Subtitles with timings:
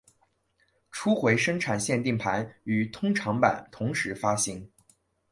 [0.89, 4.67] 初回生产限定盘与通常版同时发行。